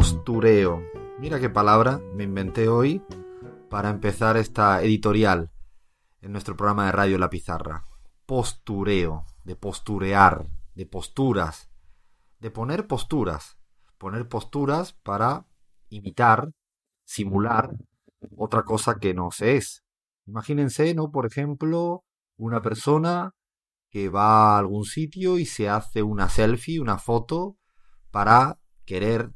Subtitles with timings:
[0.00, 0.82] Postureo.
[1.18, 3.02] Mira qué palabra me inventé hoy
[3.68, 5.50] para empezar esta editorial
[6.22, 7.84] en nuestro programa de radio La Pizarra.
[8.24, 11.70] Postureo, de posturear, de posturas,
[12.38, 13.58] de poner posturas,
[13.98, 15.44] poner posturas para
[15.90, 16.50] imitar,
[17.04, 17.68] simular
[18.38, 19.84] otra cosa que no se es.
[20.24, 21.10] Imagínense, ¿no?
[21.10, 22.04] Por ejemplo,
[22.38, 23.34] una persona
[23.90, 27.58] que va a algún sitio y se hace una selfie, una foto,
[28.10, 29.34] para querer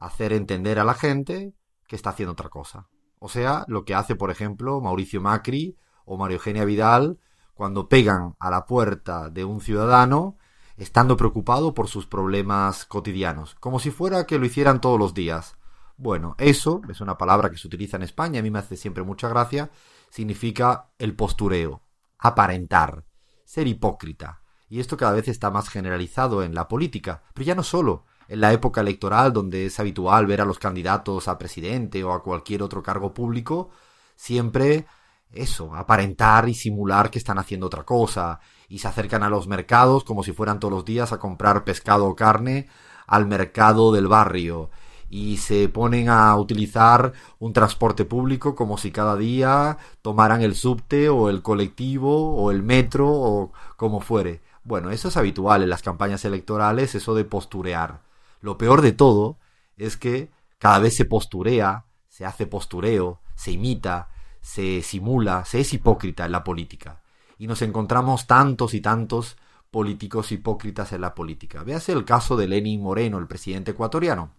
[0.00, 1.54] hacer entender a la gente
[1.86, 2.88] que está haciendo otra cosa.
[3.18, 7.18] O sea, lo que hace, por ejemplo, Mauricio Macri o Mario Eugenia Vidal
[7.54, 10.36] cuando pegan a la puerta de un ciudadano
[10.76, 15.56] estando preocupado por sus problemas cotidianos, como si fuera que lo hicieran todos los días.
[15.96, 19.02] Bueno, eso es una palabra que se utiliza en España, a mí me hace siempre
[19.02, 19.70] mucha gracia,
[20.08, 21.82] significa el postureo,
[22.18, 23.04] aparentar,
[23.44, 24.42] ser hipócrita.
[24.68, 28.40] Y esto cada vez está más generalizado en la política, pero ya no solo en
[28.40, 32.62] la época electoral donde es habitual ver a los candidatos a presidente o a cualquier
[32.62, 33.70] otro cargo público,
[34.16, 34.86] siempre
[35.32, 40.04] eso, aparentar y simular que están haciendo otra cosa, y se acercan a los mercados
[40.04, 42.68] como si fueran todos los días a comprar pescado o carne
[43.06, 44.70] al mercado del barrio,
[45.10, 51.08] y se ponen a utilizar un transporte público como si cada día tomaran el subte
[51.08, 54.42] o el colectivo o el metro o como fuere.
[54.64, 58.07] Bueno, eso es habitual en las campañas electorales, eso de posturear.
[58.40, 59.38] Lo peor de todo
[59.76, 65.72] es que cada vez se posturea, se hace postureo, se imita, se simula, se es
[65.72, 67.02] hipócrita en la política.
[67.38, 69.36] Y nos encontramos tantos y tantos
[69.70, 71.62] políticos hipócritas en la política.
[71.62, 74.34] Véase el caso de Lenin Moreno, el presidente ecuatoriano.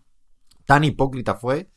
[0.66, 1.70] Tan hipócrita fue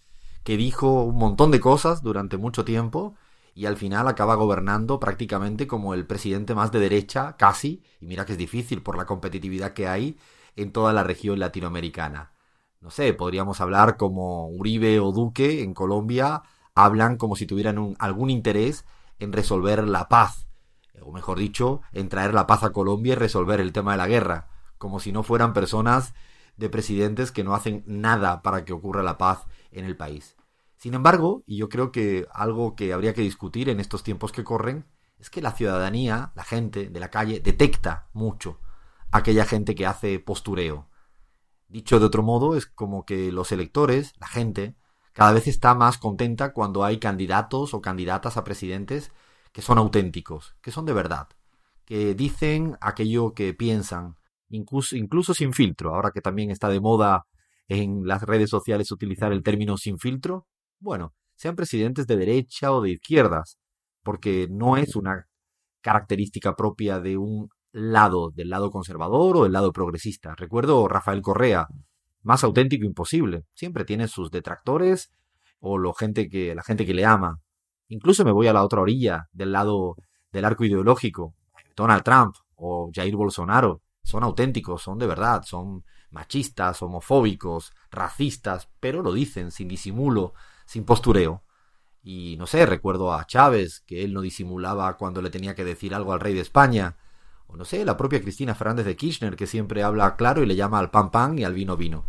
[0.43, 3.15] que dijo un montón de cosas durante mucho tiempo
[3.55, 8.25] y al final acaba gobernando prácticamente como el presidente más de derecha, casi, y mira
[8.25, 10.17] que es difícil por la competitividad que hay
[10.57, 12.33] en toda la región latinoamericana.
[12.81, 16.43] No sé, podríamos hablar como Uribe o Duque en Colombia
[16.75, 18.85] hablan como si tuvieran algún interés
[19.19, 20.49] en resolver la paz,
[21.01, 24.09] o mejor dicho, en traer la paz a Colombia y resolver el tema de la
[24.09, 24.49] guerra,
[24.79, 26.15] como si no fueran personas
[26.57, 30.37] de presidentes que no hacen nada para que ocurra la paz en el país.
[30.77, 34.45] Sin embargo, y yo creo que algo que habría que discutir en estos tiempos que
[34.45, 34.87] corren,
[35.19, 38.59] es que la ciudadanía, la gente de la calle, detecta mucho
[39.13, 40.89] aquella gente que hace postureo.
[41.69, 44.75] Dicho de otro modo, es como que los electores, la gente,
[45.13, 49.13] cada vez está más contenta cuando hay candidatos o candidatas a presidentes
[49.53, 51.29] que son auténticos, que son de verdad,
[51.85, 54.17] que dicen aquello que piensan,
[54.49, 57.27] incluso, incluso sin filtro, ahora que también está de moda
[57.69, 60.47] en las redes sociales utilizar el término sin filtro,
[60.81, 63.59] bueno, sean presidentes de derecha o de izquierdas,
[64.03, 65.27] porque no es una
[65.83, 70.35] característica propia de un lado, del lado conservador o del lado progresista.
[70.37, 71.67] Recuerdo Rafael Correa,
[72.23, 73.45] más auténtico imposible.
[73.55, 75.13] Siempre tiene sus detractores
[75.59, 77.41] o lo gente que, la gente que le ama.
[77.89, 79.97] Incluso me voy a la otra orilla, del lado
[80.31, 81.35] del arco ideológico.
[81.77, 89.03] Donald Trump o Jair Bolsonaro son auténticos, son de verdad, son machistas, homofóbicos, racistas, pero
[89.03, 90.35] lo dicen sin disimulo,
[90.67, 91.45] sin postureo.
[92.03, 95.95] Y no sé, recuerdo a Chávez, que él no disimulaba cuando le tenía que decir
[95.95, 96.97] algo al rey de España,
[97.57, 100.79] no sé, la propia Cristina Fernández de Kirchner, que siempre habla claro y le llama
[100.79, 102.05] al pan pan y al vino vino.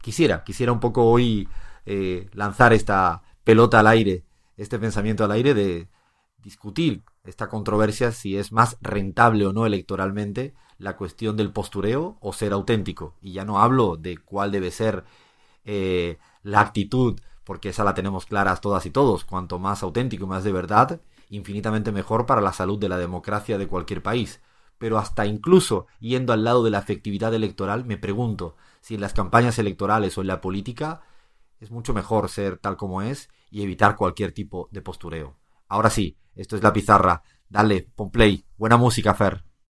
[0.00, 1.48] Quisiera, quisiera un poco hoy
[1.86, 4.24] eh, lanzar esta pelota al aire,
[4.56, 5.88] este pensamiento al aire de
[6.38, 12.32] discutir esta controversia si es más rentable o no electoralmente la cuestión del postureo o
[12.32, 13.14] ser auténtico.
[13.20, 15.04] Y ya no hablo de cuál debe ser
[15.64, 19.24] eh, la actitud, porque esa la tenemos claras todas y todos.
[19.24, 23.58] Cuanto más auténtico y más de verdad, infinitamente mejor para la salud de la democracia
[23.58, 24.40] de cualquier país
[24.78, 29.12] pero hasta incluso yendo al lado de la efectividad electoral, me pregunto si en las
[29.12, 31.02] campañas electorales o en la política
[31.60, 35.36] es mucho mejor ser tal como es y evitar cualquier tipo de postureo.
[35.68, 37.22] Ahora sí, esto es la pizarra.
[37.48, 38.44] Dale, pon play.
[38.56, 39.47] Buena música, Fer.